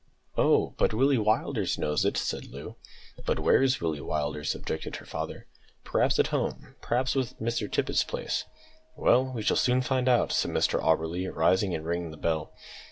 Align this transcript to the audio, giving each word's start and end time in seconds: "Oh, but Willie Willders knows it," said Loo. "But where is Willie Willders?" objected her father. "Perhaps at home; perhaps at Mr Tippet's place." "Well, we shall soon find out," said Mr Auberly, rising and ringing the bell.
"Oh, 0.35 0.73
but 0.79 0.95
Willie 0.95 1.19
Willders 1.19 1.77
knows 1.77 2.05
it," 2.05 2.17
said 2.17 2.47
Loo. 2.47 2.75
"But 3.23 3.37
where 3.37 3.61
is 3.61 3.79
Willie 3.79 3.99
Willders?" 3.99 4.55
objected 4.55 4.95
her 4.95 5.05
father. 5.05 5.45
"Perhaps 5.83 6.17
at 6.17 6.29
home; 6.33 6.73
perhaps 6.81 7.15
at 7.15 7.39
Mr 7.39 7.71
Tippet's 7.71 8.03
place." 8.03 8.45
"Well, 8.95 9.25
we 9.31 9.43
shall 9.43 9.55
soon 9.57 9.83
find 9.83 10.09
out," 10.09 10.31
said 10.31 10.49
Mr 10.49 10.81
Auberly, 10.81 11.27
rising 11.31 11.75
and 11.75 11.85
ringing 11.85 12.09
the 12.09 12.17
bell. 12.17 12.51